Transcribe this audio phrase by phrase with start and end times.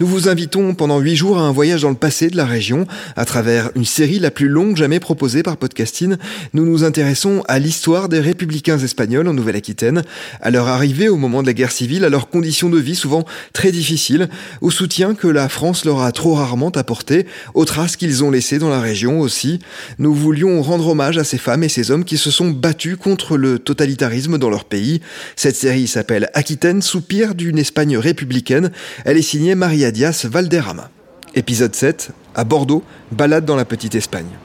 [0.00, 2.86] Nous vous invitons pendant huit jours à un voyage dans le passé de la région.
[3.16, 6.14] À travers une série la plus longue jamais proposée par Podcasting,
[6.54, 10.04] nous nous intéressons à l'histoire des républicains espagnols en Nouvelle-Aquitaine,
[10.40, 13.24] à leur arrivée au moment de la guerre civile, à leurs conditions de vie souvent
[13.52, 14.28] très difficiles,
[14.60, 18.60] au soutien que la France leur a trop rarement apporté, aux traces qu'ils ont laissées
[18.60, 19.58] dans la région aussi.
[19.98, 23.36] Nous voulions rendre hommage à ces femmes et ces hommes qui se sont battus contre
[23.36, 25.00] le totalitarisme dans leur pays.
[25.34, 28.70] Cette série s'appelle Aquitaine, soupir d'une Espagne républicaine.
[29.04, 30.90] Elle est signée Maria Dias Valderrama.
[31.34, 34.38] Épisode 7, à Bordeaux, balade dans la petite Espagne.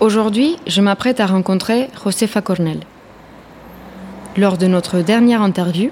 [0.00, 2.80] Aujourd'hui, je m'apprête à rencontrer Josefa Cornel.
[4.36, 5.90] Lors de notre dernière interview,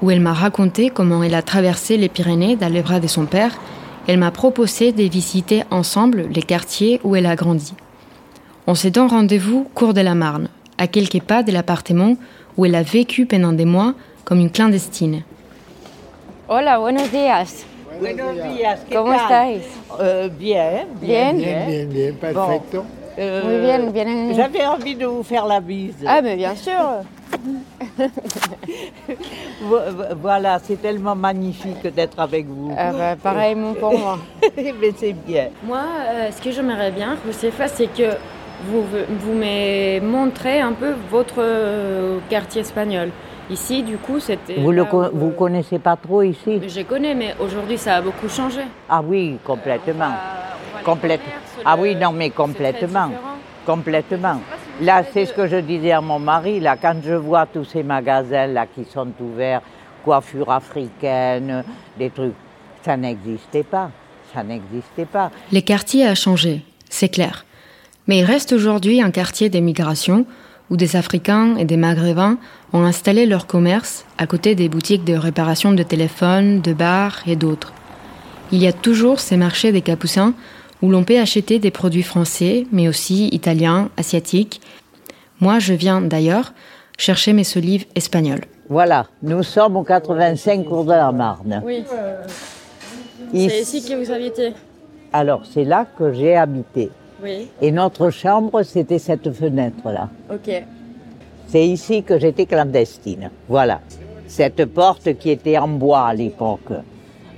[0.00, 3.26] où elle m'a raconté comment elle a traversé les Pyrénées dans les bras de son
[3.26, 3.58] père,
[4.06, 7.74] elle m'a proposé de visiter ensemble les quartiers où elle a grandi.
[8.66, 12.16] On s'est donc rendez-vous cours de la Marne, à quelques pas de l'appartement
[12.56, 15.22] où elle a vécu pendant des mois comme une clandestine.
[16.48, 17.64] Hola, buenos días.
[18.02, 19.20] Buenos días, ¿qué ¿Cómo tal?
[19.22, 19.62] estáis?
[20.00, 21.36] Euh, bien, Bien.
[21.38, 22.84] bien, Bien, bien, perfecto.
[23.16, 24.34] Euh, Muy bien, bien.
[24.34, 25.94] J'avais envie de vous faire la bise.
[26.06, 26.72] Ah, mais bien sûr.
[29.60, 32.72] Vo- vo- Voilà, c'est tellement magnifique d'être avec vous.
[32.76, 34.18] Ah bah, pareillement pour moi.
[34.56, 35.48] Mais c'est bien.
[35.62, 38.16] Moi, euh, ce que j'aimerais bien, Josefa, c'est que
[38.66, 38.84] vous,
[39.20, 43.10] vous me montrez un peu votre euh, quartier espagnol.
[43.50, 44.54] Ici, du coup, c'était.
[44.58, 46.60] Vous ne euh, connaissez pas trop ici?
[46.66, 48.60] Je connais, mais aujourd'hui, ça a beaucoup changé.
[48.88, 50.04] Ah oui, complètement.
[50.06, 53.10] On va- on va les Complète- commerces, Ah oui, non, mais complètement.
[53.66, 54.40] Complètement.
[54.80, 57.82] Là, c'est ce que je disais à mon mari, là, quand je vois tous ces
[57.82, 59.60] magasins là qui sont ouverts,
[60.04, 61.62] coiffure africaine,
[61.98, 62.34] des trucs,
[62.84, 63.90] ça n'existait pas.
[64.34, 65.30] Ça n'existait pas.
[65.52, 67.44] Les quartiers a changé, c'est clair.
[68.08, 70.26] Mais il reste aujourd'hui un quartier d'émigration
[70.70, 72.38] où des Africains et des Maghrébins
[72.72, 77.36] ont installé leur commerce à côté des boutiques de réparation de téléphones, de bars et
[77.36, 77.72] d'autres.
[78.50, 80.34] Il y a toujours ces marchés des capucins
[80.80, 84.60] où l'on peut acheter des produits français, mais aussi italiens, asiatiques.
[85.40, 86.52] Moi, je viens d'ailleurs
[86.98, 88.44] chercher mes solives espagnoles.
[88.68, 91.62] Voilà, nous sommes au 85 cours de la Marne.
[91.64, 91.84] Oui,
[93.32, 94.52] Ici- que vous habitez.
[95.12, 96.90] Alors, c'est là que j'ai habité.
[97.22, 100.08] Oui, Et notre chambre, c'était cette fenêtre-là.
[100.32, 100.64] ok.
[101.48, 103.30] C'est ici que j'étais clandestine.
[103.48, 103.80] Voilà.
[104.26, 106.72] Cette porte qui était en bois à l'époque.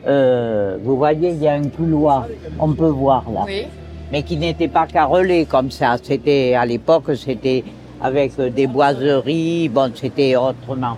[0.07, 2.27] Euh, vous voyez, il y a un couloir.
[2.61, 3.43] On peut voir là.
[3.45, 3.67] Oui.
[4.13, 5.97] Mais qui n'était pas carrelé comme ça.
[6.01, 7.65] C'était, à l'époque, c'était
[8.01, 9.69] avec des boiseries.
[9.69, 10.97] Bon, c'était autrement.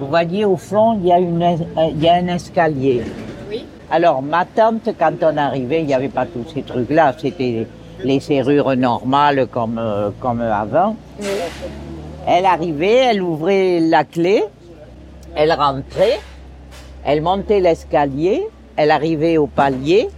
[0.00, 1.56] Vous voyez, au fond, il y a, une, euh,
[1.92, 3.02] il y a un escalier.
[3.48, 3.64] Oui.
[3.90, 7.14] Alors, ma tante, quand on arrivait, il n'y avait pas tous ces trucs-là.
[7.16, 7.66] C'était
[8.02, 10.96] les serrures normales comme, euh, comme avant.
[12.26, 14.44] Elle arrivait, elle ouvrait la clé,
[15.34, 16.18] elle rentrait,
[17.04, 18.46] elle montait l'escalier,
[18.76, 20.08] elle arrivait au palier,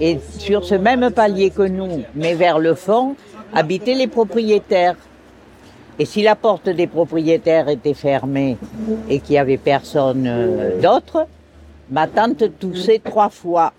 [0.00, 3.16] et sur ce même palier que nous, mais vers le fond,
[3.54, 4.96] habitaient les propriétaires.
[5.98, 8.56] Et si la porte des propriétaires était fermée
[9.08, 11.26] et qu'il n'y avait personne euh, d'autre,
[11.90, 13.72] ma tante toussait trois fois.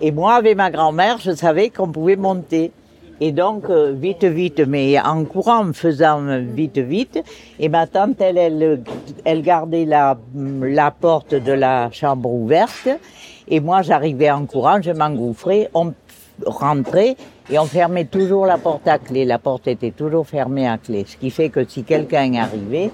[0.00, 2.72] Et moi, avec ma grand-mère, je savais qu'on pouvait monter.
[3.20, 7.18] Et donc, euh, vite, vite, mais en courant, en faisant vite, vite.
[7.58, 8.82] Et ma tante, elle, elle,
[9.24, 12.88] elle gardait la, la porte de la chambre ouverte.
[13.48, 15.92] Et moi, j'arrivais en courant, je m'engouffrais, on
[16.46, 17.16] rentrait
[17.50, 19.24] et on fermait toujours la porte à clé.
[19.24, 21.04] La porte était toujours fermée à clé.
[21.08, 22.90] Ce qui fait que si quelqu'un arrivait,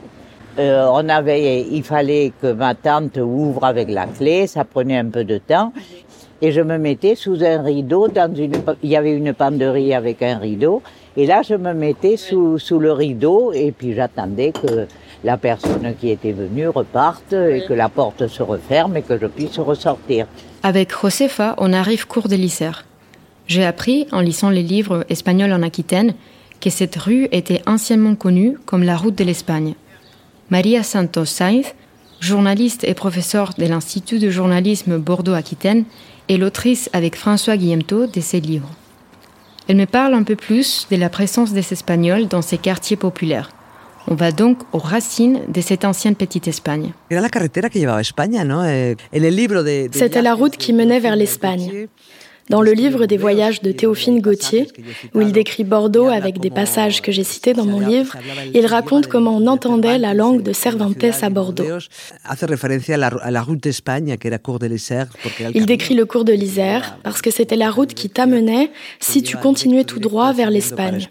[0.58, 5.06] euh, on avait, il fallait que ma tante ouvre avec la clé, ça prenait un
[5.06, 5.72] peu de temps.
[6.44, 8.52] Et je me mettais sous un rideau, dans une,
[8.82, 10.82] il y avait une penderie avec un rideau,
[11.17, 14.87] et là je me mettais sous, sous le rideau, et puis j'attendais que
[15.25, 19.25] la personne qui était venue reparte et que la porte se referme et que je
[19.25, 20.26] puisse ressortir.
[20.62, 22.85] Avec Josefa, on arrive cours de l'Isère.
[23.46, 26.12] J'ai appris, en lisant les livres espagnols en Aquitaine,
[26.61, 29.76] que cette rue était anciennement connue comme la route de l'Espagne.
[30.50, 31.75] Maria Santos Sainz,
[32.20, 35.87] journaliste et professeure de l'Institut de journalisme Bordeaux-Aquitaine,
[36.28, 38.70] est l'autrice avec François Guillemtot de ses livres.
[39.68, 43.50] Elle me parle un peu plus de la présence des Espagnols dans ces quartiers populaires.
[44.06, 46.92] On va donc aux racines de cette ancienne petite Espagne.
[47.10, 47.14] Eh,
[49.92, 51.88] C'était la route qui menait vers l'Espagne.
[52.50, 54.69] Dans le livre des voyages de Théophile Gautier,
[55.14, 58.17] où il décrit Bordeaux avec des passages que j'ai cités dans mon livre,
[58.52, 61.64] il raconte comment on entendait la langue de Cervantes à Bordeaux.
[65.55, 68.70] Il décrit le cours de l'Isère parce que c'était la route qui t'amenait
[69.00, 71.06] si tu continuais tout droit vers l'Espagne.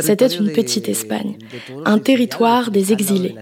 [0.00, 1.36] C'était une petite Espagne,
[1.84, 3.34] un territoire des exilés.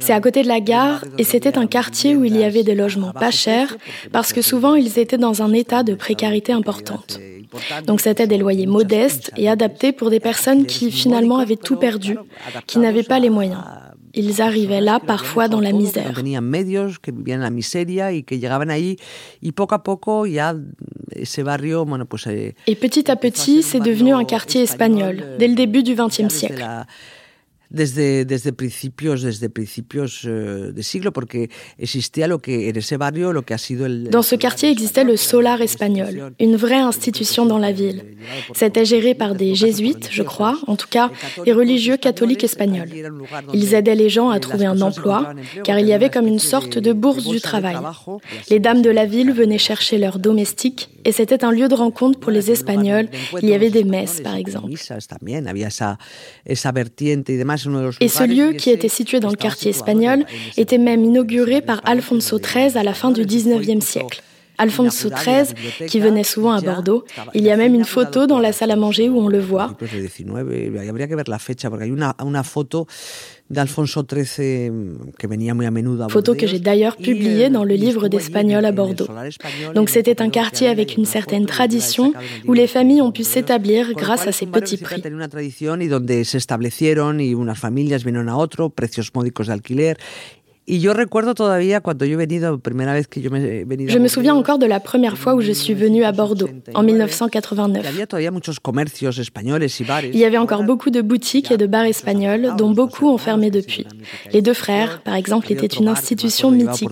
[0.00, 2.74] C'est à côté de la gare et c'était un quartier où il y avait des
[2.74, 3.78] logements pas chers
[4.12, 7.18] parce que souvent ils étaient dans un état de précarité importante.
[7.86, 12.18] Donc c'était des loyers modestes et adaptés pour des personnes qui finalement avaient tout perdu,
[12.66, 13.64] qui n'avaient pas les moyens.
[14.12, 16.12] Ils arrivaient là parfois dans la misère.
[22.66, 26.62] Et petit à petit, c'est devenu un quartier espagnol, dès le début du XXe siècle.
[27.72, 33.32] Desde, desde principios, desde principios eh, de siglo, porque existía lo que en ese barrio
[33.32, 34.10] lo que ha sido el.
[34.10, 38.04] Dans ce quartier existait le Solar espagnol, une vraie institution dans la ville.
[38.54, 41.10] C'était géré par des jésuites, je crois, en tout cas
[41.44, 42.88] des religieux catholiques espagnols.
[43.54, 45.34] Ils aidaient les gens à trouver un emploi,
[45.64, 47.76] car il y avait comme une sorte de bourse du travail.
[48.50, 52.18] Les dames de la ville venaient chercher leurs domestiques, et c'était un lieu de rencontre
[52.18, 53.08] pour les Espagnols.
[53.42, 54.72] Il y avait des messes, par exemple.
[58.00, 60.24] Et ce lieu, qui était situé dans le quartier espagnol,
[60.56, 64.22] était même inauguré par Alfonso XIII à la fin du XIXe siècle.
[64.62, 67.04] Alfonso XIII, qui venait souvent à Bordeaux.
[67.34, 69.74] Il y a même une photo dans la salle à manger où on le voit.
[76.08, 79.08] Photo que j'ai d'ailleurs publiée dans le livre d'espagnol à Bordeaux.
[79.74, 82.12] Donc c'était un quartier avec une certaine tradition
[82.46, 85.02] où les familles ont pu s'établir grâce à ces petits prix.
[93.88, 96.84] Je me souviens encore de la première fois où je suis venue à Bordeaux, en
[96.84, 97.84] 1989.
[100.12, 103.50] Il y avait encore beaucoup de boutiques et de bars espagnols, dont beaucoup ont fermé
[103.50, 103.88] depuis.
[104.32, 106.88] Les deux frères, par exemple, étaient une institution mythique.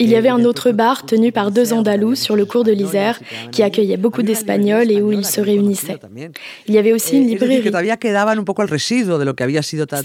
[0.00, 3.20] Il y avait un autre bar tenu par deux Andalous sur le cours de l'Isère,
[3.52, 5.98] qui accueillait beaucoup d'Espagnols et où ils se réunissaient.
[6.66, 7.62] Il y avait aussi une librairie.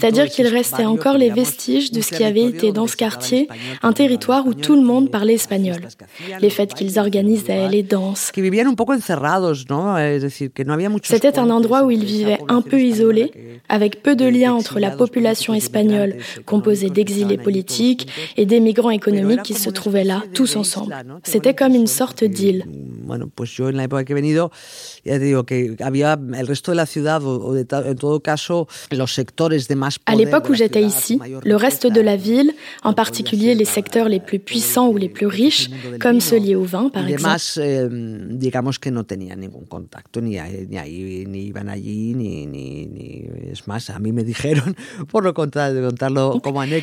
[0.00, 3.48] C'est-à-dire qu'il restait encore les vestiges de ce qui avait été dans ce quartier
[3.82, 5.80] un territoire où tout le monde parlait espagnol.
[6.40, 8.30] Les fêtes qu'ils organisaient, les danses.
[11.02, 13.32] C'était un endroit où ils vivaient un peu isolés,
[13.68, 16.16] avec peu de liens entre la population espagnole,
[16.46, 20.94] composée d'exilés politiques, et des migrants économiques qui se trouvaient là, tous ensemble.
[21.24, 22.64] C'était comme une sorte d'île.
[30.06, 32.52] À l'époque où j'étais ici, le reste de la ville,
[32.84, 35.70] en particulier les secteurs les plus puissants ou les plus riches,
[36.00, 37.28] comme ceux liés au vin, par exemple.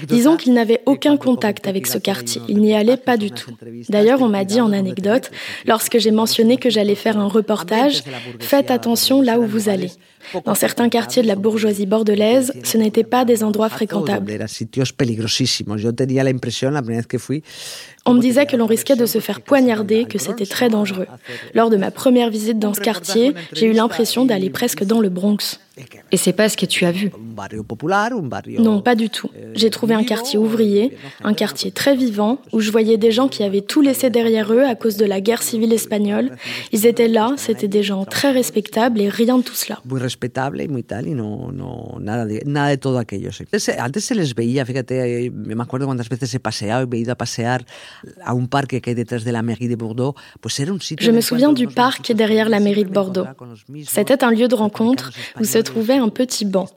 [0.08, 2.42] Disons qu'ils n'avaient aucun contact avec ce quartier.
[2.48, 3.52] Ils n'y allaient pas du tout.
[3.90, 5.32] D'ailleurs, on m'a dit en anecdote,
[5.66, 8.04] lorsque j'ai mentionné que j'allais faire un reportage,
[8.40, 9.92] faites attention là où vous allez.
[10.46, 14.32] Dans certains quartiers de la bourgeoisie bordelaise, ce n'étaient pas des endroits fréquentables.
[15.78, 17.44] Yo tenía la impresión, la primera vez que fui,
[18.08, 21.08] On me disait que l'on risquait de se faire poignarder, que c'était très dangereux.
[21.54, 25.10] Lors de ma première visite dans ce quartier, j'ai eu l'impression d'aller presque dans le
[25.10, 25.60] Bronx.
[26.12, 27.12] Et c'est pas ce que tu as vu
[28.62, 29.30] Non, pas du tout.
[29.54, 33.44] J'ai trouvé un quartier ouvrier, un quartier très vivant, où je voyais des gens qui
[33.44, 36.38] avaient tout laissé derrière eux à cause de la guerre civile espagnole.
[36.72, 39.80] Ils étaient là, c'était des gens très respectables et rien de tout cela.
[51.00, 53.26] Je me souviens du parc derrière la mairie de Bordeaux.
[53.86, 56.68] C'était un lieu de rencontre où se trouvait un petit banc.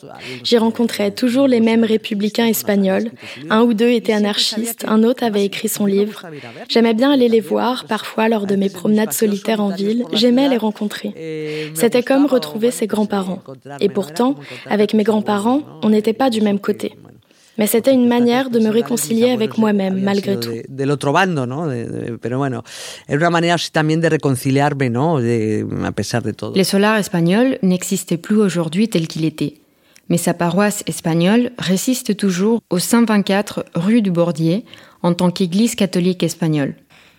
[0.45, 3.11] J'y rencontrais toujours les mêmes républicains espagnols.
[3.51, 6.25] Un ou deux étaient anarchistes, un autre avait écrit son livre.
[6.69, 10.05] J'aimais bien aller les voir, parfois lors de mes promenades solitaires en ville.
[10.13, 11.71] J'aimais les rencontrer.
[11.75, 13.43] C'était comme retrouver ses grands-parents.
[13.81, 14.35] Et pourtant,
[14.67, 16.95] avec mes grands-parents, on n'était pas du même côté.
[17.59, 20.51] Mais c'était une manière de me réconcilier avec moi-même, malgré tout.
[20.69, 21.69] De l'autre bando, ¿no?
[22.21, 22.63] Pero bueno,
[23.09, 25.19] es una manera también de reconciliarme, ¿no?
[25.85, 26.55] A pesar de todo.
[26.55, 29.55] Les solars espagnols n'existaient plus aujourd'hui tel qu'il était.
[30.09, 34.65] Mais sa paroisse espagnole résiste toujours au 124 rue du Bordier
[35.03, 36.77] en tant qu'église catholique espagnole.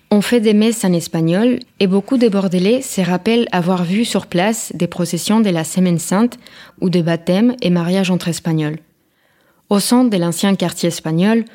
[0.10, 4.26] On fait des messes en espagnol et beaucoup de Bordelais se rappellent avoir vu sur
[4.26, 6.40] place des processions de la Semaine Sainte
[6.82, 8.80] ou de baptêmes et mariages entre Espagnols.
[9.70, 11.46] Au centre de l'ancien quartier espagnol,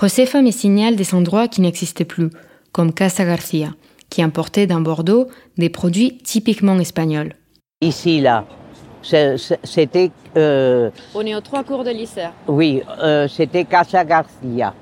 [0.00, 2.30] Josefa me signale des endroits qui n'existaient plus,
[2.70, 3.70] comme Casa Garcia,
[4.10, 5.26] qui importait d'un Bordeaux
[5.58, 7.32] des produits typiquement espagnols.
[7.80, 8.44] Ici, là,
[9.02, 10.12] c'était...
[10.36, 12.28] Euh, On est aux trois cours de lycée.
[12.46, 14.72] Oui, euh, c'était Casa Garcia.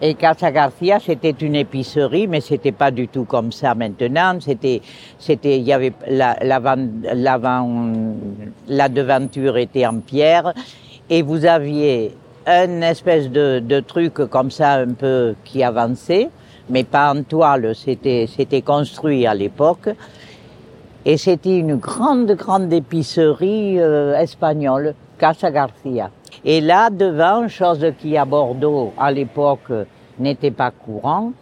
[0.00, 4.38] Et Casa Garcia, c'était une épicerie, mais c'était pas du tout comme ça maintenant.
[4.40, 4.80] C'était,
[5.18, 6.58] c'était, il y avait la, la,
[7.14, 7.64] la,
[8.66, 10.54] la devanture était en pierre
[11.12, 12.14] et vous aviez
[12.46, 16.30] une espèce de, truc comme ça un peu qui avançait,
[16.70, 19.90] mais pas en toile, c'était, c'était construit à l'époque.
[21.04, 26.08] Et c'était une grande, grande épicerie euh, espagnole, Casa Garcia.
[26.46, 29.70] Et là, devant, chose qui à Bordeaux, à l'époque,
[30.18, 31.32] n'était pas courant,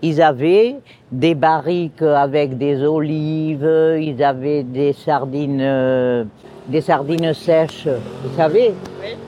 [0.00, 0.76] ils avaient
[1.10, 6.24] des barriques avec des olives, ils avaient des sardines, euh,
[6.68, 7.88] des sardines sèches,
[8.22, 8.74] vous savez.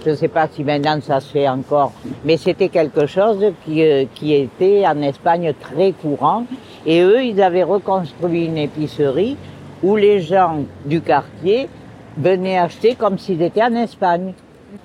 [0.05, 1.93] Je ne sais pas si maintenant ça se fait encore,
[2.25, 6.45] mais c'était quelque chose qui, euh, qui était en Espagne très courant.
[6.85, 9.37] Et eux, ils avaient reconstruit une épicerie
[9.83, 11.69] où les gens du quartier
[12.17, 14.35] venaient acheter comme s'ils étaient en Espagne.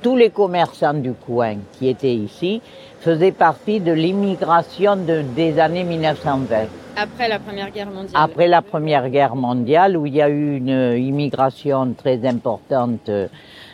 [0.02, 2.62] Tous les commerçants du coin qui étaient ici
[3.02, 6.85] faisaient partie de l'immigration de, des années 1920.
[6.98, 8.12] Après la Première Guerre mondiale.
[8.14, 13.10] Après la Première Guerre mondiale, où il y a eu une immigration très importante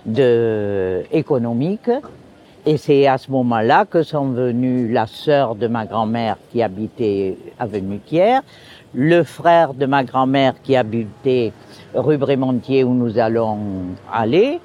[0.05, 1.89] de, économique.
[2.65, 7.37] Et c'est à ce moment-là que sont venus la sœur de ma grand-mère qui habitait
[7.59, 8.41] à Venutière,
[8.93, 11.53] le frère de ma grand-mère qui habitait
[11.95, 13.57] rue Brémontier où nous allons
[14.11, 14.59] aller.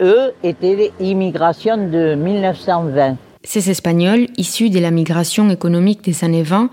[0.00, 3.16] Eux étaient l'immigration de 1920.
[3.42, 6.68] Ces Espagnols, issus de la migration économique des années 20,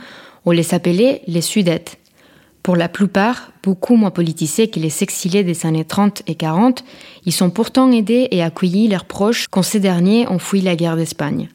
[0.47, 1.97] on les appelait les Sudettes.
[2.63, 6.85] Pour la plupart, beaucoup moins politisés que les exilés des années 30 et 40,
[7.25, 10.95] ils sont pourtant aidés et accueillis leurs proches quand ces derniers ont fui la guerre
[10.95, 11.49] d'Espagne.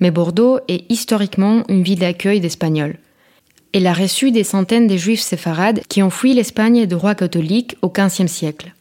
[0.00, 2.96] Mais Bordeaux est historiquement une ville d'accueil d'Espagnols.
[3.74, 7.76] Elle a reçu des centaines de juifs séfarades qui ont fui l'Espagne de roi catholique
[7.82, 8.72] au XVe siècle.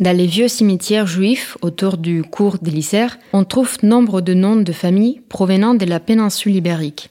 [0.00, 4.56] Dans les vieux cimetières juifs autour du cours de l'Isère, on trouve nombre de noms
[4.56, 7.10] de familles provenant de la péninsule ibérique.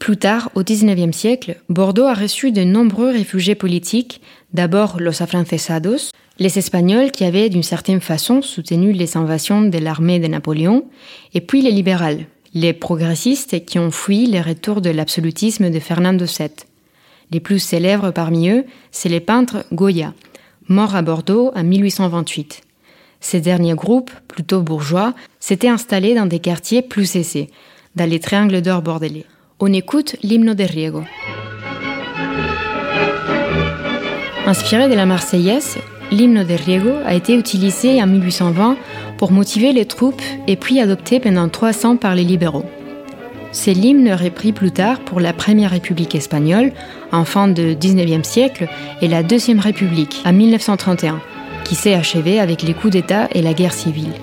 [0.00, 4.22] Plus tard, au XIXe siècle, Bordeaux a reçu de nombreux réfugiés politiques,
[4.54, 10.18] d'abord los afrancesados, les Espagnols qui avaient d'une certaine façon soutenu les invasions de l'armée
[10.18, 10.86] de Napoléon,
[11.34, 16.24] et puis les libérales, les progressistes qui ont fui le retour de l'absolutisme de Fernando
[16.24, 16.48] VII.
[17.30, 20.14] Les plus célèbres parmi eux, c'est les peintres Goya,
[20.66, 22.62] mort à Bordeaux en 1828.
[23.20, 27.50] Ces derniers groupes, plutôt bourgeois, s'étaient installés dans des quartiers plus aisés,
[27.96, 29.26] dans les triangles d'or bordelais.
[29.62, 31.04] On écoute l'hymne de Riego.
[34.46, 35.76] Inspiré de la Marseillaise,
[36.10, 38.78] l'hymne de Riego a été utilisé en 1820
[39.18, 42.64] pour motiver les troupes et puis adopté pendant 300 par les libéraux.
[43.52, 46.72] C'est l'hymne repris plus tard pour la Première République espagnole
[47.12, 48.66] en fin du XIXe siècle
[49.02, 51.20] et la Deuxième République en 1931,
[51.64, 54.14] qui s'est achevée avec les coups d'État et la guerre civile.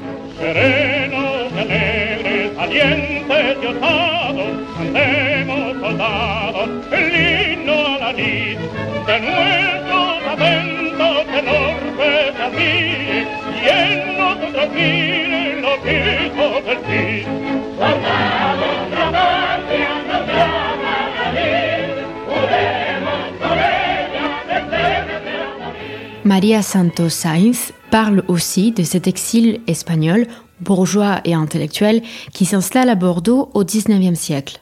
[26.24, 30.28] Maria Santos Sainz parle aussi de cet exil espagnol,
[30.60, 32.02] bourgeois et intellectuel,
[32.34, 34.60] qui s'installe à Bordeaux au XIXe siècle.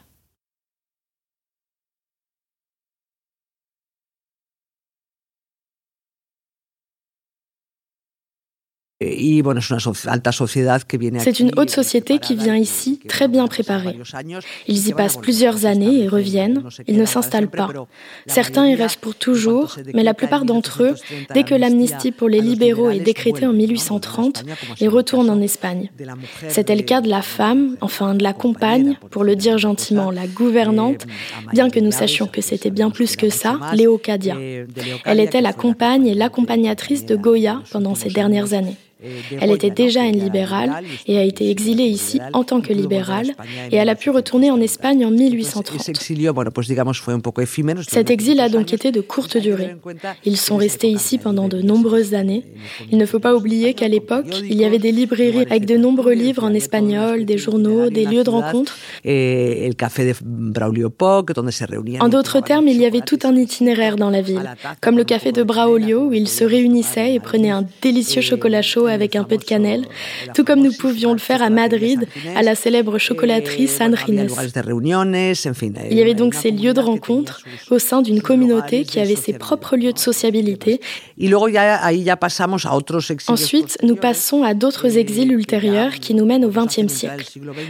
[11.20, 13.98] C'est une haute société qui vient ici très bien préparée.
[14.68, 16.64] Ils y passent plusieurs années et reviennent.
[16.88, 17.70] Ils ne s'installent pas.
[18.28, 20.96] Certains y restent pour toujours, mais la plupart d'entre eux,
[21.34, 24.44] dès que l'amnistie pour les libéraux est décrétée en 1830,
[24.80, 25.90] ils retournent en Espagne.
[26.48, 30.28] C'était le cas de la femme, enfin de la compagne, pour le dire gentiment, la
[30.28, 31.06] gouvernante,
[31.54, 34.36] bien que nous sachions que c'était bien plus que ça, Léocadia.
[35.06, 38.78] Elle était la compagne et l'accompagnatrice de Goya pendant ces dernières années.
[39.40, 43.32] Elle était déjà une libérale et a été exilée ici en tant que libérale
[43.72, 45.82] et elle a pu retourner en Espagne en 1830.
[47.88, 49.76] Cet exil a donc été de courte durée.
[50.26, 52.44] Ils sont restés ici pendant de nombreuses années.
[52.92, 56.14] Il ne faut pas oublier qu'à l'époque, il y avait des librairies avec de nombreux
[56.14, 58.78] livres en espagnol, des journaux, des lieux de rencontre.
[62.00, 65.32] En d'autres termes, il y avait tout un itinéraire dans la ville, comme le café
[65.32, 69.38] de Braulio où ils se réunissaient et prenaient un délicieux chocolat chaud avec un peu
[69.38, 69.86] de cannelle,
[70.34, 74.28] tout comme nous pouvions le faire à Madrid, à la célèbre chocolaterie San Ginés.
[75.92, 79.34] Il y avait donc ces lieux de rencontre au sein d'une communauté qui avait ses
[79.34, 80.82] propres lieux de sociabilité.
[83.28, 87.26] Ensuite, nous passons à d'autres exils ultérieurs qui nous mènent au XXe siècle.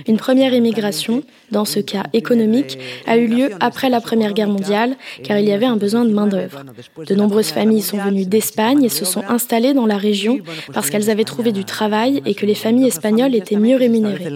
[0.07, 4.95] Une première immigration, dans ce cas économique, a eu lieu après la Première Guerre mondiale,
[5.23, 6.63] car il y avait un besoin de main-d'œuvre.
[7.05, 10.39] De nombreuses familles sont venues d'Espagne et se sont installées dans la région
[10.73, 14.31] parce qu'elles avaient trouvé du travail et que les familles espagnoles étaient mieux rémunérées.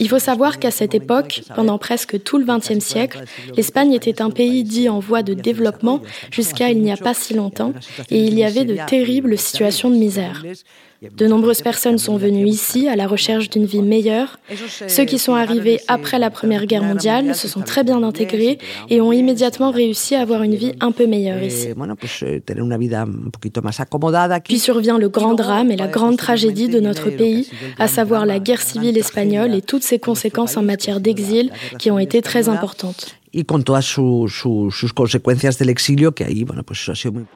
[0.00, 3.24] Il faut savoir qu'à cette époque, pendant presque tout le XXe siècle,
[3.56, 7.34] l'Espagne était un pays dit en voie de développement jusqu'à il n'y a pas si
[7.34, 7.72] longtemps,
[8.10, 10.42] et il y avait de terribles situations de misère.
[11.16, 14.40] De nombreuses personnes sont venues ici à la recherche d'une vie meilleure.
[14.88, 18.58] Ceux qui sont arrivés après la Première Guerre mondiale se sont très bien intégrés
[18.90, 21.68] et ont immédiatement réussi à avoir une vie un peu meilleure ici.
[24.44, 28.38] Puis survient le grand drame et la grande tragédie de notre pays, à savoir la
[28.38, 33.14] guerre civile espagnole et toutes ses conséquences en matière d'exil qui ont été très importantes.
[33.32, 37.26] y con todas sus consecuencias del exilio, que ahí, bueno, pues eso ha sido muy...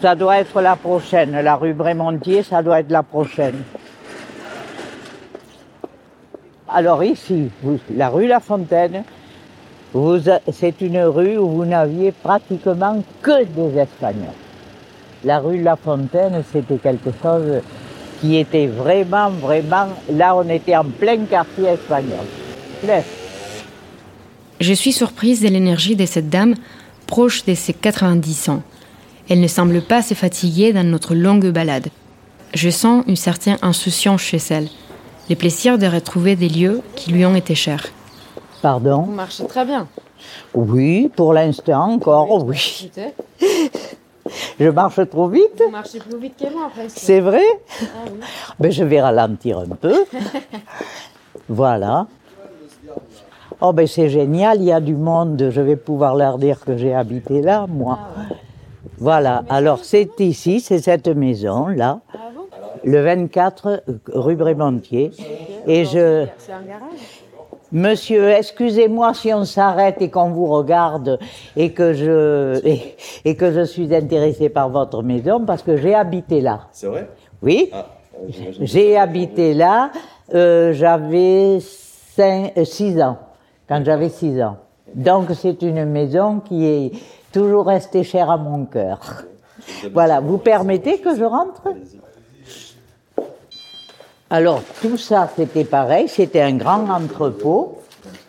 [0.00, 1.30] Ça doit être la prochaine.
[1.42, 3.62] La rue Brémontier, ça doit être la prochaine.
[6.68, 7.50] Alors ici,
[7.94, 9.04] la rue La Fontaine,
[10.52, 14.32] c'est une rue où vous n'aviez pratiquement que des Espagnols.
[15.24, 17.60] La rue La Fontaine, c'était quelque chose
[18.20, 22.24] qui était vraiment, vraiment, là on était en plein quartier espagnol.
[24.60, 26.54] Je suis surprise de l'énergie de cette dame
[27.06, 28.62] proche de ses 90 ans.
[29.28, 31.88] Elle ne semble pas se fatiguer dans notre longue balade.
[32.54, 34.68] Je sens une certaine insouciance chez elle,
[35.28, 37.92] le plaisir de retrouver des lieux qui lui ont été chers.
[38.62, 39.88] Pardon Vous marchez très bien.
[40.54, 42.90] Oui, pour l'instant encore, oui.
[44.60, 45.60] Je marche trop vite.
[45.64, 46.96] Vous marchez plus vite que moi, presque.
[46.96, 47.42] C'est vrai
[47.82, 48.20] Ah oui.
[48.60, 50.04] Ben, Je vais ralentir un peu.
[51.48, 52.06] voilà.
[53.60, 55.48] Oh ben c'est génial, il y a du monde.
[55.50, 57.98] Je vais pouvoir leur dire que j'ai habité là, moi.
[58.98, 62.00] Voilà, alors c'est ici, c'est cette maison là,
[62.84, 65.10] le 24 rue Brémontier.
[65.66, 66.26] Et je.
[66.38, 67.21] C'est un garage
[67.72, 71.18] Monsieur, excusez-moi si on s'arrête et qu'on vous regarde
[71.56, 75.94] et que je et, et que je suis intéressée par votre maison parce que j'ai
[75.94, 76.60] habité là.
[76.72, 77.08] C'est vrai?
[77.42, 77.86] Oui, Ah,
[78.60, 79.90] j'ai habité là.
[80.34, 83.16] euh, j'avais 6 ans
[83.68, 84.58] quand j'avais 6 ans.
[84.94, 86.92] Donc c'est une maison qui est
[87.32, 89.24] toujours restée chère à mon cœur.
[89.94, 91.62] Voilà, vous permettez que je rentre?
[94.32, 97.82] Alors tout ça c'était pareil, c'était un grand entrepôt.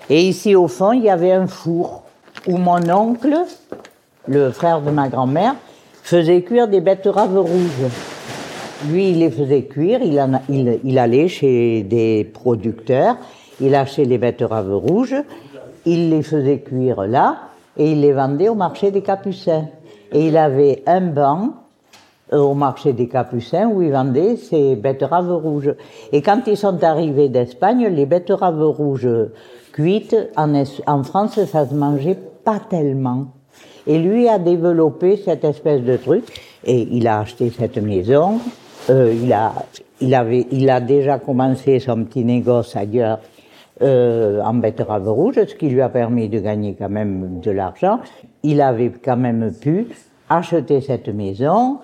[0.10, 2.04] Et ici au fond il y avait un four
[2.46, 3.34] où mon oncle,
[4.28, 5.56] le frère de ma grand-mère,
[6.04, 7.88] faisait cuire des betteraves rouges.
[8.90, 13.16] Lui, il les faisait cuire, il, allait chez des producteurs,
[13.62, 15.16] il achetait les betteraves rouges,
[15.86, 17.38] il les faisait cuire là
[17.78, 19.70] et il les vendait au marché des Capucins.
[20.12, 21.63] Et il avait un banc
[22.32, 25.74] au marché des Capucins où il vendait ses betteraves rouges.
[26.12, 29.10] Et quand ils sont arrivés d'Espagne, les betteraves rouges
[29.72, 30.54] cuites, en,
[30.88, 33.28] en France, ça se mangeait pas tellement.
[33.86, 36.24] Et lui a développé cette espèce de truc
[36.66, 38.40] et il a acheté cette maison.
[38.90, 39.54] Euh, il, a,
[40.02, 43.20] il, avait, il a déjà commencé son petit négoce ailleurs
[43.82, 48.00] euh, en betterave rouge, ce qui lui a permis de gagner quand même de l'argent.
[48.44, 49.88] Il avait quand même pu
[50.30, 51.80] acheter cette maison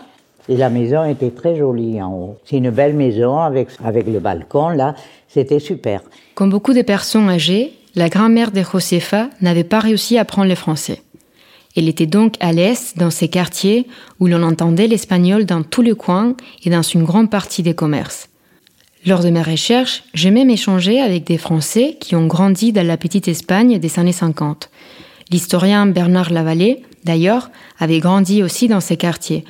[0.50, 2.38] et la maison était très jolie en haut.
[2.44, 4.96] C'est une belle maison avec, avec le balcon là,
[5.28, 6.02] c'était super.
[6.34, 10.56] Comme beaucoup de personnes âgées, la grand-mère de Josefa n'avait pas réussi à apprendre le
[10.56, 11.02] français.
[11.78, 13.88] Elle était donc à l'aise dans ces quartiers
[14.20, 18.28] où l'on entendait l'espagnol dans tous les coins et dans une grande partie des commerces.
[19.06, 22.98] Lors de mes recherches, j'ai même échangé avec des Français qui ont grandi dans la
[22.98, 24.70] petite Espagne des années 50.
[25.32, 29.46] L'historien Bernard Lavallée, d'ailleurs, avait grandi aussi dans ces quartiers.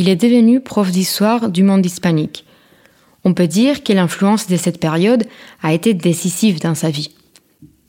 [0.00, 2.44] Il est devenu prof d'histoire du monde hispanique.
[3.24, 5.24] On peut dire que l'influence de cette période
[5.60, 7.10] a été décisive dans sa vie.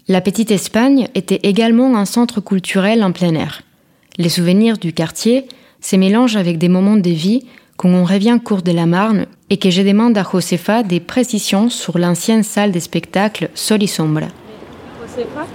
[0.07, 3.61] La petite Espagne était également un centre culturel en plein air.
[4.17, 5.45] Les souvenirs du quartier
[5.81, 7.45] se mélangent avec des moments de vie
[7.77, 11.69] quand on revient cours de la Marne et que je demande à Josefa des précisions
[11.69, 14.29] sur l'ancienne salle de spectacle Sol y Sombra.
[14.99, 15.45] Josefa,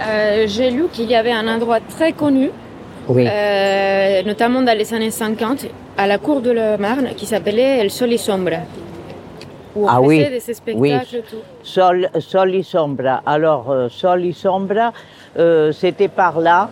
[0.00, 2.48] euh, j'ai lu qu'il y avait un endroit très connu,
[3.08, 3.26] Oui.
[3.30, 5.66] euh, notamment dans les années 50,
[5.96, 8.56] à la cour de la Marne, qui s'appelait El Sol y Sombra.
[9.74, 10.90] Où on Ah oui, de ces oui.
[10.90, 11.36] spectacles et tout.
[11.62, 13.22] Sol, Sol y Sombra.
[13.26, 14.92] Alors, euh, Sol y Sombra,
[15.38, 16.68] euh, c'était par là.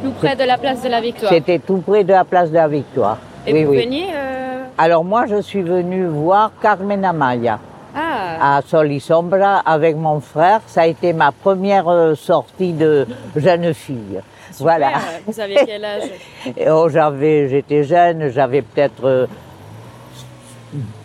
[0.00, 1.30] Plus près de la place de la Victoire.
[1.32, 3.18] C'était tout près de la place de la Victoire.
[3.46, 3.84] Et oui, vous oui.
[3.84, 7.58] veniez euh, Alors moi, je suis venue voir Carmen Amaya
[7.94, 10.60] Ah, à Sol y Sombra avec mon frère.
[10.66, 14.20] Ça a été ma première sortie de jeune fille.
[14.54, 14.78] Super.
[14.78, 14.92] Voilà.
[15.26, 16.02] Vous aviez quel âge
[16.70, 19.26] oh, j'avais, j'étais jeune, j'avais peut-être euh,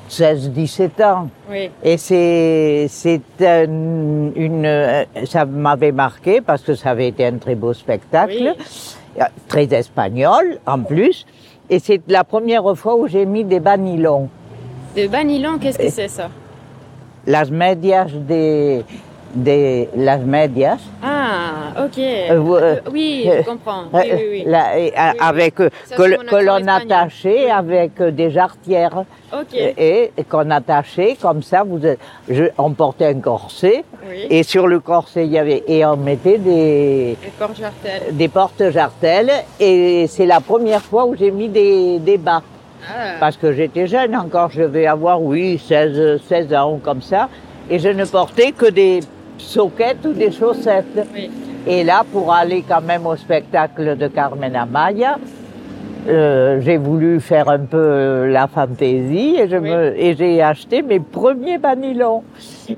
[0.10, 1.30] 16-17 ans.
[1.50, 1.70] Oui.
[1.84, 7.56] Et c'est, c'est un- une, ça m'avait marqué parce que ça avait été un très
[7.56, 8.56] beau spectacle,
[9.20, 11.26] euh, très espagnol en plus.
[11.70, 14.30] Et c'est la première fois où j'ai mis des banilons,
[14.96, 16.30] De Banilon, qu'est-ce que c'est ça?
[17.28, 18.84] Las medias des,
[19.34, 20.80] des las medias.
[21.04, 22.00] Ah, ok.
[22.38, 23.84] vous, euh, Euh, oui, euh, je comprends.
[23.94, 24.44] Oui, oui, oui.
[24.46, 24.70] La-
[25.20, 29.04] avec euh, Ça, que, l'on attachait avec euh, des jarretières.
[29.32, 29.54] Ok.
[29.54, 31.80] Et, et qu'on attachait comme ça, vous,
[32.28, 34.26] je, on portait un corset Oui.
[34.30, 37.16] et sur le corset il y avait et on mettait des
[38.12, 42.42] des portes jartelles et c'est la première fois où j'ai mis des, des bas
[42.90, 43.18] Ah.
[43.20, 47.30] parce que j'étais jeune encore, je vais avoir oui 16 16 ans comme ça
[47.70, 49.02] et je ne portais que des
[49.40, 51.08] soquettes ou des chaussettes.
[51.14, 51.30] Oui.
[51.68, 55.18] Et là, pour aller quand même au spectacle de Carmen Amaya,
[56.08, 59.70] euh, j'ai voulu faire un peu euh, la fantaisie et je Oui.
[59.70, 62.24] me- et j'ai acheté mes premiers banilons.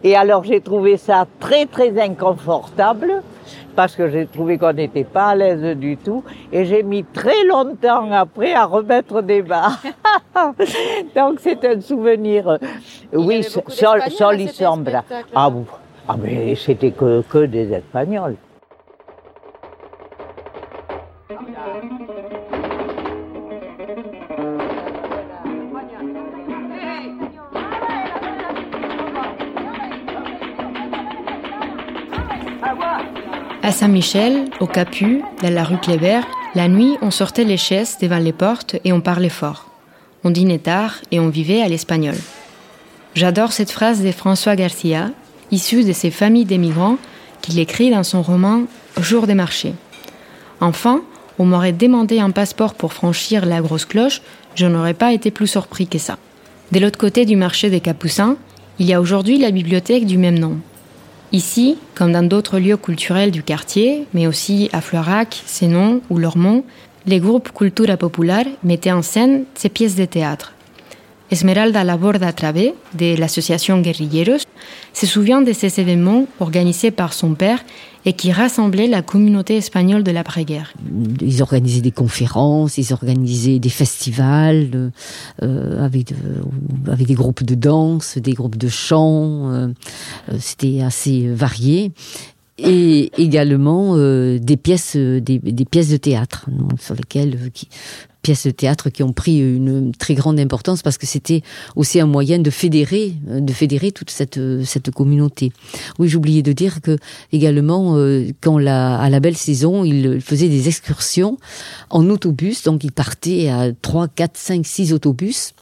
[0.04, 3.21] Et alors j'ai trouvé ça très très inconfortable
[3.76, 7.43] parce que j'ai trouvé qu'on n'était pas à l'aise du tout et j'ai mis très
[7.47, 9.69] longtemps après à remettre des bas.
[11.15, 12.58] Donc c'est un souvenir.
[13.13, 15.04] Il oui, sol, sol y sombra.
[15.36, 15.65] Ah, bon.
[16.07, 18.35] Ah mais c'était que, des Espagnols.
[33.63, 36.21] À Saint-Michel, au Capu, dans la rue Kléber,
[36.55, 39.67] la nuit, on sortait les chaises devant les portes et on parlait fort.
[40.23, 42.15] On dînait tard et on vivait à l'espagnol.
[43.13, 45.11] J'adore cette phrase de François Garcia,
[45.51, 46.97] issue de ces familles d'émigrants,
[47.41, 48.63] qu'il écrit dans son roman
[48.99, 49.73] Jour des marchés.
[50.59, 51.01] Enfin,
[51.39, 54.21] on m'aurait demandé un passeport pour franchir la grosse cloche,
[54.55, 56.17] je n'aurais pas été plus surpris que ça.
[56.71, 58.37] De l'autre côté du marché des Capucins,
[58.79, 60.57] il y a aujourd'hui la bibliothèque du même nom.
[61.31, 66.63] Ici, comme dans d'autres lieux culturels du quartier, mais aussi à Florac, Sénon ou Lormont,
[67.05, 70.53] les groupes Cultura Popular mettaient en scène ces pièces de théâtre.
[71.31, 74.43] Esmeralda Laborda Travé, de l'association Guerrilleros,
[74.93, 77.63] se souvient de ces événements organisés par son père
[78.05, 80.73] et qui rassemblaient la communauté espagnole de l'après-guerre.
[81.21, 84.91] Ils organisaient des conférences, ils organisaient des festivals
[85.41, 89.51] euh, avec, de- avec des groupes de danse, des groupes de chant.
[89.51, 89.67] euh,
[90.31, 91.91] euh, C'était assez varié.
[92.57, 96.47] Et également euh, des pièces, euh, des, pièces de théâtre
[96.79, 97.49] sur lesquelles euh,
[98.21, 101.41] pièces de théâtre qui ont pris une très grande importance parce que c'était
[101.75, 105.51] aussi un moyen de fédérer, euh, de fédérer toute cette euh, cette communauté.
[105.99, 106.97] Oui, j'oubliais de dire que
[107.31, 111.38] également euh, quand la à la belle saison, ils faisaient des excursions
[111.89, 115.53] en autobus, donc ils partaient à 3, 4, 5, 6 autobus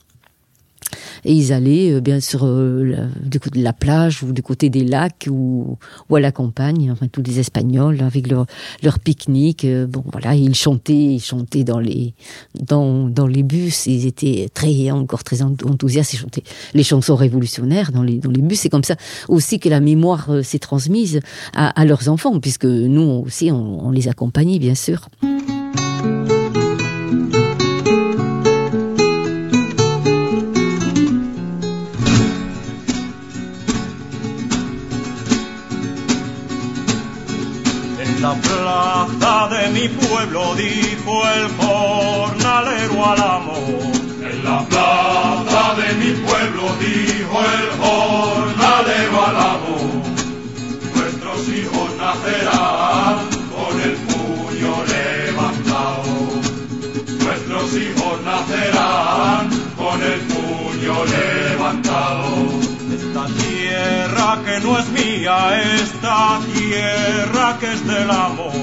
[1.25, 4.41] et ils allaient euh, bien sur euh, la, du côté de la plage ou du
[4.41, 5.77] côté des lacs ou,
[6.09, 8.45] ou à la campagne, enfin tous les Espagnols avec leur
[8.83, 9.65] leur pique-nique.
[9.65, 12.13] euh, bon voilà, ils chantaient, ils chantaient dans les
[12.59, 13.85] dans dans les bus.
[13.87, 16.13] Ils étaient très encore très ent- enthousiastes.
[16.13, 18.59] Ils chantaient les chansons révolutionnaires dans les dans les bus.
[18.61, 18.95] C'est comme ça
[19.27, 21.19] aussi que la mémoire s'est transmise
[21.53, 25.07] à, à leurs enfants, puisque nous aussi on, on les accompagnait bien sûr.
[38.21, 43.91] La plaza de mi pueblo dijo el jornalero al amor.
[44.29, 50.03] En la plaza de mi pueblo dijo el jornalero al amor.
[50.95, 56.03] Nuestros hijos nacerán con el puño levantado.
[57.23, 62.48] Nuestros hijos nacerán con el puño levantado.
[63.19, 68.53] Esta tierra que no es mía, esta tierra que es del amor.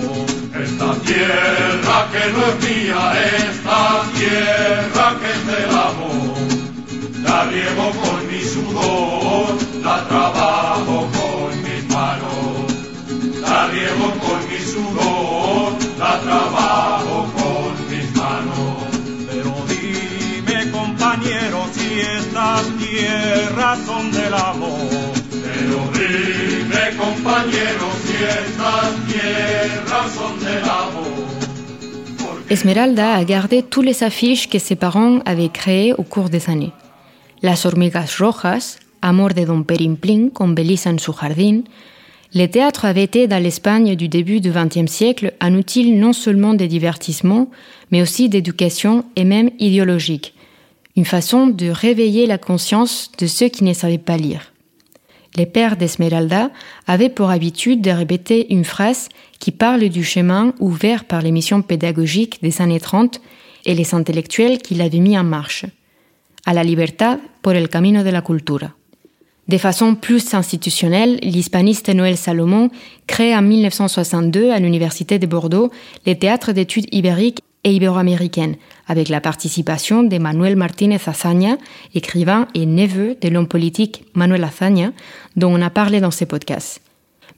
[0.54, 6.36] Esta tierra que no es mía, esta tierra que es del amor.
[7.22, 12.72] La riego con mi sudor, la trabajo con mis manos.
[13.42, 14.45] La riego con
[32.48, 36.72] Esmeralda a gardé tous les affiches que ses parents avaient créées au cours des années.
[37.42, 41.64] Las hormigas rojas, Amor de Don Perimplín con Belisa en su jardín.
[42.34, 46.54] Le théâtre avait été dans l'Espagne du début du XXe siècle un outil non seulement
[46.54, 47.48] de divertissement,
[47.90, 50.35] mais aussi d'éducation et même idéologique.
[50.96, 54.52] Une façon de réveiller la conscience de ceux qui ne savaient pas lire.
[55.36, 56.50] Les pères d'Esmeralda
[56.86, 61.60] avaient pour habitude de répéter une phrase qui parle du chemin ouvert par les missions
[61.60, 63.20] pédagogiques des années 30
[63.66, 65.66] et les intellectuels qui l'avaient mis en marche.
[66.46, 68.72] A la libertad por el camino de la cultura.
[69.48, 72.70] De façon plus institutionnelle, l'hispaniste Noël Salomon
[73.06, 75.70] crée en 1962 à l'Université de Bordeaux
[76.04, 78.56] les théâtres d'études ibériques et ibéro-américaines,
[78.86, 81.56] avec la participation de Manuel Martínez Azaña,
[81.94, 84.92] écrivain et neveu de l'homme politique Manuel Azaña,
[85.36, 86.80] dont on a parlé dans ces podcasts.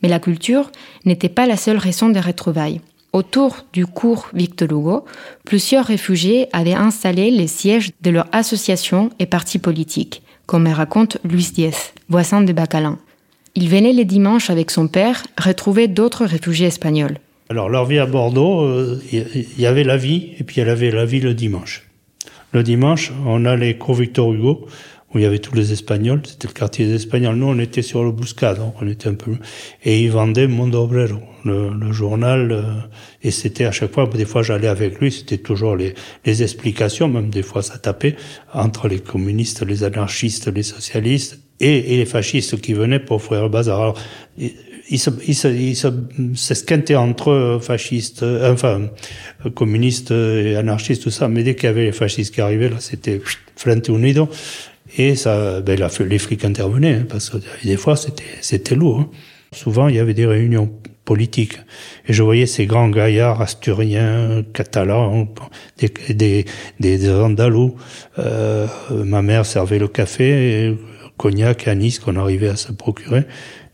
[0.03, 0.71] Mais la culture
[1.05, 2.81] n'était pas la seule raison de retrouvailles.
[3.13, 5.05] Autour du cours Victor Hugo,
[5.45, 11.51] plusieurs réfugiés avaient installé les sièges de leur association et partis politiques, comme raconte Luis
[11.55, 11.73] Diez,
[12.09, 12.99] voisin de Bacalin.
[13.55, 17.19] Il venait les dimanches avec son père retrouver d'autres réfugiés espagnols.
[17.51, 18.69] Alors leur vie à Bordeaux,
[19.11, 21.89] il euh, y avait la vie et puis elle avait la vie le dimanche.
[22.53, 24.67] Le dimanche, on allait cours Victor Hugo
[25.13, 26.21] où il y avait tous les Espagnols.
[26.25, 27.37] C'était le quartier des Espagnols.
[27.37, 29.33] Nous, on était sur le Bouscade, donc on était un peu...
[29.83, 32.53] Et ils vendaient Mundo Obrero, le, le journal.
[32.53, 32.63] Euh,
[33.23, 35.95] et c'était à chaque fois, des fois j'allais avec lui, c'était toujours les,
[36.27, 38.17] les explications, même des fois ça tapait,
[38.53, 43.43] entre les communistes, les anarchistes, les socialistes et, et les fascistes qui venaient pour offrir
[43.43, 43.81] le bazar.
[43.81, 43.99] Alors,
[44.91, 48.89] ils se, ils se, ils se, entre fascistes, euh, enfin,
[49.55, 51.29] communistes et anarchistes, tout ça.
[51.29, 53.21] Mais dès qu'il y avait les fascistes qui arrivaient, là, c'était
[53.57, 54.29] Frente Unido.
[54.97, 59.01] Et ça, ben, les flics intervenaient, hein, parce que des fois, c'était, c'était lourd.
[59.01, 59.11] Hein.
[59.53, 60.71] Souvent, il y avait des réunions
[61.05, 61.59] politiques.
[62.07, 65.29] Et je voyais ces grands gaillards asturiens, catalans,
[65.79, 66.45] des, des,
[66.81, 67.77] des andalous.
[68.19, 70.79] Euh, ma mère servait le café, et
[71.17, 73.25] cognac, anis qu'on arrivait à se procurer.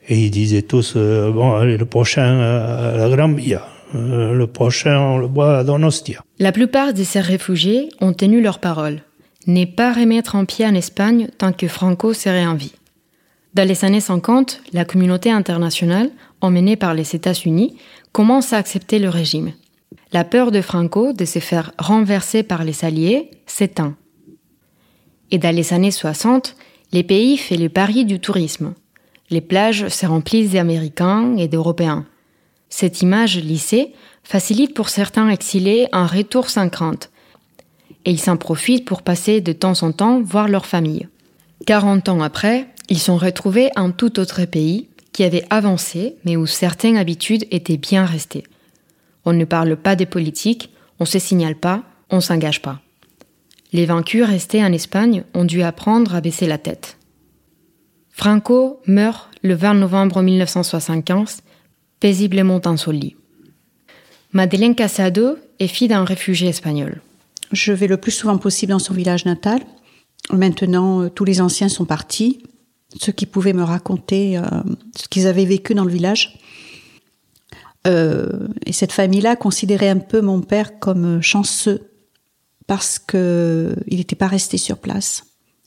[0.08, 3.66] Et ils disaient tous, euh, bon, allez, le prochain à la Grambia.
[3.94, 6.22] Euh, le prochain, on le boit à Donostia.
[6.38, 9.02] La plupart de ces réfugiés ont tenu leur parole
[9.46, 12.74] n'est pas remettre en pied en Espagne tant que Franco serait en vie.
[13.54, 17.76] Dans les années 50, la communauté internationale, emmenée par les États-Unis,
[18.12, 19.52] commence à accepter le régime.
[20.12, 23.96] La peur de Franco de se faire renverser par les Alliés s'éteint.
[25.30, 26.56] Et dans les années 60,
[26.92, 28.74] les pays font le pari du tourisme.
[29.30, 32.06] Les plages se remplissent d'Américains et d'Européens.
[32.68, 37.10] Cette image lissée facilite pour certains exilés un retour sans crainte,
[38.04, 41.08] et ils s'en profitent pour passer de temps en temps voir leur famille.
[41.66, 46.46] 40 ans après, ils sont retrouvés en tout autre pays qui avait avancé mais où
[46.46, 48.44] certaines habitudes étaient bien restées.
[49.24, 52.80] On ne parle pas des politiques, on se signale pas, on s'engage pas.
[53.72, 56.98] Les vaincus restés en Espagne ont dû apprendre à baisser la tête.
[58.16, 61.42] Franco meurt le 20 novembre 1975,
[61.98, 63.16] paisiblement en son lit.
[64.32, 67.02] Madeleine Casado est fille d'un réfugié espagnol.
[67.50, 69.60] Je vais le plus souvent possible dans son village natal.
[70.30, 72.40] Maintenant, euh, tous les anciens sont partis,
[73.00, 74.42] ceux qui pouvaient me raconter euh,
[74.96, 76.38] ce qu'ils avaient vécu dans le village.
[77.88, 81.90] Euh, et cette famille-là considérait un peu mon père comme chanceux
[82.68, 85.24] parce que il n'était pas resté sur place.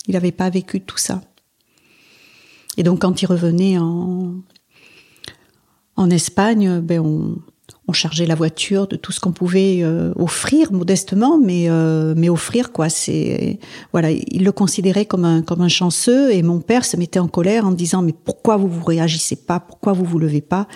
[0.08, 1.22] Il n'avait pas vécu tout ça.
[2.78, 4.36] Et donc, quand il revenait en,
[5.98, 7.36] en Espagne, ben on,
[7.94, 12.74] chargeait la voiture de tout ce qu'on pouvait euh, offrir modestement, mais euh, mais offrir
[12.74, 12.90] quoi.
[12.90, 13.60] C'est
[13.94, 17.30] voilà, il le considérait comme un comme un chanceux et mon père se mettait en
[17.30, 20.68] colère en disant mais pourquoi vous vous réagissez pas, pourquoi vous vous levez pas?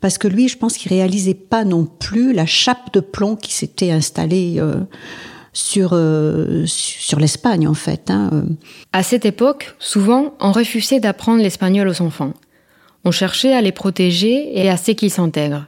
[0.00, 3.52] Parce que lui, je pense qu'il réalisait pas non plus la chape de plomb qui
[3.52, 4.54] s'était installée.
[4.58, 4.80] Euh,
[5.52, 5.98] sur
[6.66, 8.10] sur l'Espagne en fait.
[8.10, 8.44] Hein.
[8.92, 12.34] À cette époque, souvent, on refusait d'apprendre l'espagnol aux enfants.
[13.04, 15.66] On cherchait à les protéger et à ce qu'ils s'intègrent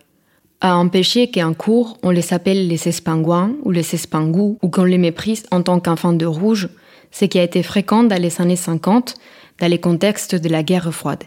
[0.62, 4.96] a empêché qu'un cours, on les appelle les espangouins ou les espangous, ou qu'on les
[4.96, 6.68] méprise en tant qu'enfants de rouge,
[7.10, 9.16] ce qui a été fréquent dans les années 50,
[9.58, 11.24] dans les contextes de la guerre froide.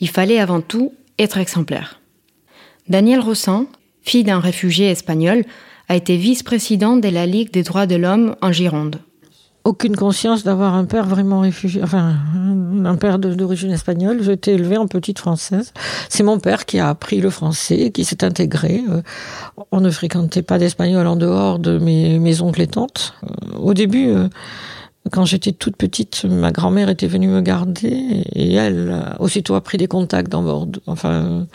[0.00, 2.00] Il fallait avant tout être exemplaire.
[2.88, 3.66] Daniel Rossan,
[4.00, 5.44] fille d'un réfugié espagnol,
[5.90, 9.00] a été vice-président de la Ligue des droits de l'homme en Gironde
[9.64, 12.14] aucune conscience d'avoir un père vraiment réfugié, enfin
[12.84, 14.22] un père d'origine espagnole.
[14.22, 15.74] J'ai été élevée en petite française.
[16.08, 18.82] C'est mon père qui a appris le français, qui s'est intégré.
[18.88, 19.02] Euh,
[19.70, 23.12] on ne fréquentait pas d'espagnol en dehors de mes, oncles et tantes.
[23.22, 24.28] Euh, au début, euh,
[25.12, 29.76] quand j'étais toute petite, ma grand-mère était venue me garder et elle aussitôt a pris
[29.76, 30.80] des contacts dans Bordeaux.
[30.86, 31.46] Enfin,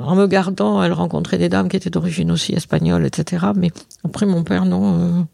[0.00, 3.46] en me gardant, elle rencontrait des dames qui étaient d'origine aussi espagnole, etc.
[3.54, 3.70] Mais
[4.04, 5.26] après, mon père, non.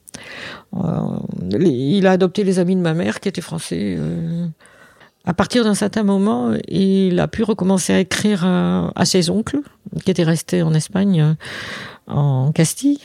[0.76, 1.18] Euh,
[1.60, 3.96] il a adopté les amis de ma mère qui étaient français.
[3.98, 4.46] Euh.
[5.24, 9.60] À partir d'un certain moment, il a pu recommencer à écrire à, ses oncles,
[10.04, 12.98] qui étaient restés en Espagne, euh, en Castille.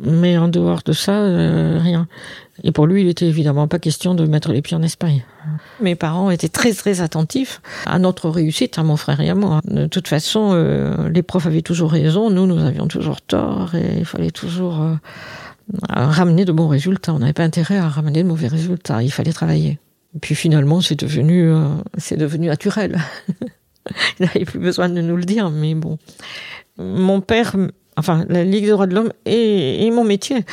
[0.00, 1.22] Mais en dehors de ça,
[1.78, 2.08] rien.
[2.64, 5.24] Et pour lui, il était évidemment pas question de mettre les pieds en Espagne.
[5.80, 9.60] Mes parents étaient très très attentifs à notre réussite, à mon frère et à moi.
[9.64, 10.54] De toute façon,
[11.12, 14.84] les profs avaient toujours raison, nous, nous avions toujours tort, et il fallait toujours
[15.88, 17.14] ramener de bons résultats.
[17.14, 19.02] On n'avait pas intérêt à ramener de mauvais résultats.
[19.02, 19.78] Il fallait travailler.
[20.16, 21.68] Et puis finalement, c'est devenu, euh,
[21.98, 22.98] c'est devenu naturel.
[24.18, 25.98] Il n'avait plus besoin de nous le dire, mais bon.
[26.78, 27.54] Mon père
[27.96, 30.44] enfin la Ligue des droits de l'homme et, mon métier.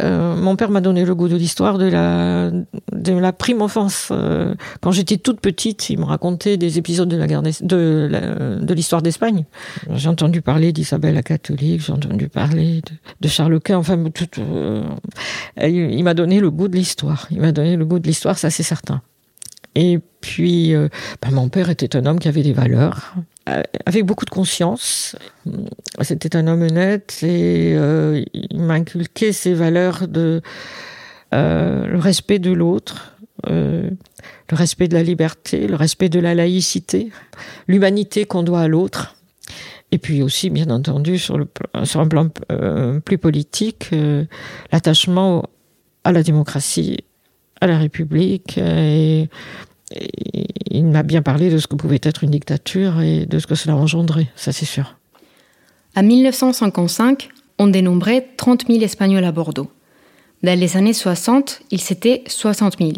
[0.00, 2.50] Euh, mon père m'a donné le goût de l'histoire de la
[2.92, 4.08] de la prime enfance.
[4.10, 9.02] Euh, quand j'étais toute petite, il me racontait des épisodes de la guerre de l'histoire
[9.02, 9.44] d'Espagne.
[9.92, 12.82] J'ai entendu parler d'Isabelle la catholique, j'ai entendu parler
[13.20, 13.78] de, Charles Quint.
[13.78, 14.82] Enfin, tout, euh,
[15.62, 17.26] il, m'a donné le goût de l'histoire.
[17.30, 19.02] Il m'a donné le goût de l'histoire, ça c'est certain.
[19.74, 20.74] Et puis,
[21.22, 23.14] ben, mon père était un homme qui avait des valeurs,
[23.86, 25.16] avec beaucoup de conscience.
[26.00, 30.42] C'était un homme honnête et euh, il m'a inculqué ces valeurs de
[31.32, 33.90] le respect de l'autre, le
[34.50, 37.10] respect de la liberté, le respect de la laïcité,
[37.66, 39.16] l'humanité qu'on doit à l'autre.
[39.92, 41.38] Et puis aussi, bien entendu, sur,
[41.84, 42.30] sur un plan
[43.04, 43.90] plus politique,
[44.72, 45.44] l'attachement
[46.04, 47.04] à la démocratie
[47.60, 49.28] à la République et,
[50.70, 53.54] il m'a bien parlé de ce que pouvait être une dictature et de ce que
[53.54, 54.96] cela engendrait, ça c'est sûr.
[55.96, 59.70] En 1955, on dénombrait 30 000 Espagnols à Bordeaux.
[60.42, 62.92] Dans les années 60, ils étaient 60 000.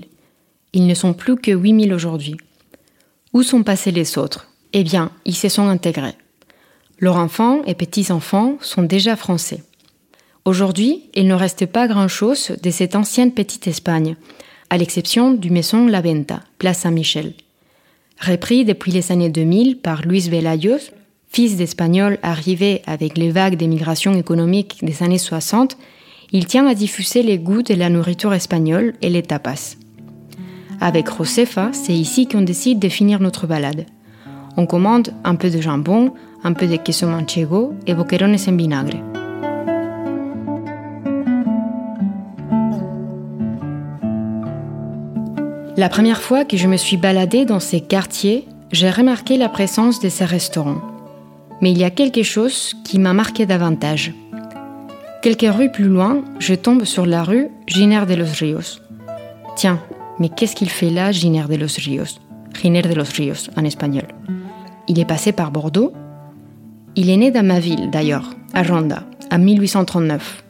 [0.73, 2.37] Ils ne sont plus que 8 000 aujourd'hui.
[3.33, 4.49] Où sont passés les autres?
[4.73, 6.15] Eh bien, ils se sont intégrés.
[6.99, 9.63] Leurs enfants et petits-enfants sont déjà français.
[10.45, 14.17] Aujourd'hui, il ne reste pas grand-chose de cette ancienne petite Espagne,
[14.71, 17.35] à l'exception du maison La Venta, place Saint-Michel.
[18.21, 20.93] Repris depuis les années 2000 par Luis Velayos,
[21.29, 25.77] fils d'Espagnol arrivé avec les vagues d'émigration économique des années 60,
[26.33, 29.77] il tient à diffuser les goûts de la nourriture espagnole et les tapas.
[30.81, 33.87] Avec Josefa, c'est ici qu'on décide de finir notre balade.
[34.57, 39.10] On commande un peu de jambon, un peu de queso manchego et boquerones en vinagre.
[45.81, 49.99] La première fois que je me suis baladée dans ces quartiers, j'ai remarqué la présence
[49.99, 50.83] de ces restaurants.
[51.63, 54.13] Mais il y a quelque chose qui m'a marqué davantage.
[55.23, 58.83] Quelques rues plus loin, je tombe sur la rue Giner de los Ríos.
[59.57, 59.81] Tiens,
[60.19, 62.21] mais qu'est-ce qu'il fait là, Giner de los Ríos
[62.61, 64.09] Giner de los Ríos en espagnol.
[64.87, 65.95] Il est passé par Bordeaux.
[66.95, 70.45] Il est né dans ma ville, d'ailleurs, à Ronda, en 1839.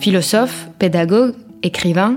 [0.00, 2.16] Philosophe, pédagogue, écrivain,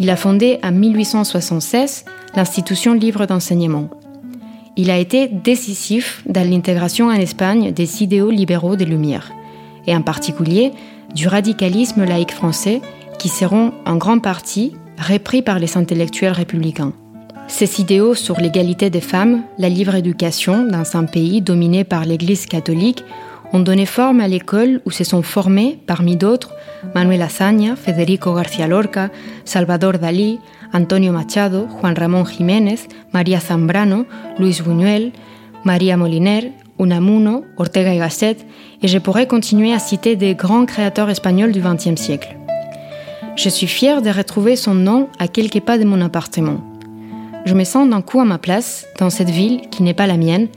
[0.00, 3.90] il a fondé en 1876 l'institution libre d'enseignement.
[4.76, 9.30] Il a été décisif dans l'intégration en Espagne des idéaux libéraux des Lumières,
[9.86, 10.72] et en particulier
[11.14, 12.80] du radicalisme laïque français
[13.18, 16.92] qui seront en grande partie repris par les intellectuels républicains.
[17.48, 22.46] Ces idéaux sur l'égalité des femmes, la libre éducation dans un pays dominé par l'Église
[22.46, 23.04] catholique
[23.52, 26.54] ont donné forme à l'école où se sont formés, parmi d'autres,
[26.94, 29.10] Manuel Azaña, Federico García Lorca,
[29.44, 30.38] Salvador Dalí,
[30.72, 34.06] Antonio Machado, Juan Ramón Jiménez, María Zambrano,
[34.38, 35.12] Luis Buñuel,
[35.64, 38.38] María Moliner Unamuno, Ortega y Gasset,
[38.82, 42.36] et je pourrais continuer à citer des grands créateurs espagnols du XXe siècle.
[43.36, 46.60] Je suis fière de retrouver son nom à quelques pas de mon appartement.
[47.44, 50.16] Je me sens d'un coup à ma place dans cette ville qui n'est pas la
[50.16, 50.48] mienne,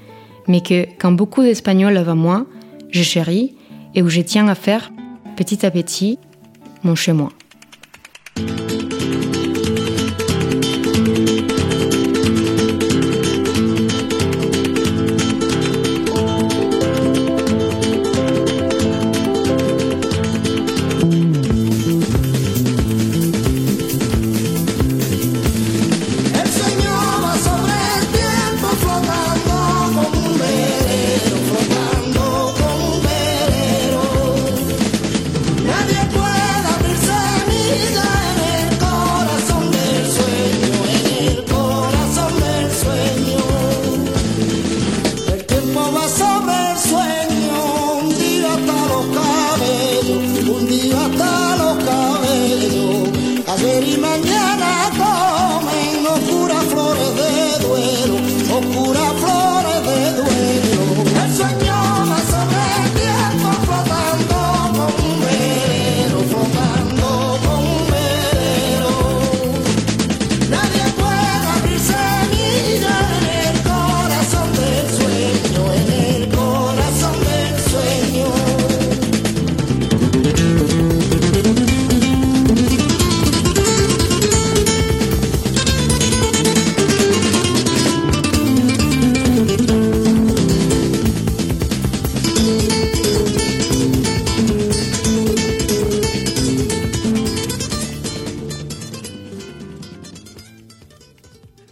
[0.48, 2.46] mais que, quand beaucoup d'Espagnols avant moi,
[2.94, 3.56] je chéris
[3.96, 4.92] et où je tiens à faire,
[5.36, 6.20] petit à petit,
[6.84, 7.32] mon chez moi.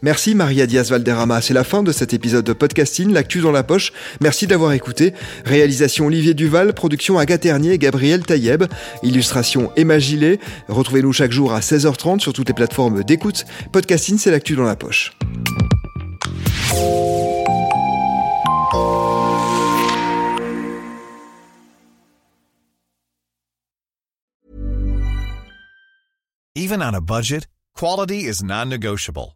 [0.02, 1.42] Merci Maria Diaz Valderrama.
[1.42, 3.94] C'est la fin de cet épisode de podcasting, l'actu dans la poche.
[4.20, 5.14] Merci d'avoir écouté.
[5.46, 8.64] Réalisation Olivier Duval, production Agathe Ternier et Gabriel Taïeb,
[9.04, 10.40] illustration Emma Gillet.
[10.70, 13.46] Retrouvez-nous chaque jour à 16h30 sur toutes les plateformes d'écoute.
[13.72, 15.12] Podcasting, c'est l'actu dans la poche.
[26.56, 29.36] Even on a budget, quality is non-negotiable.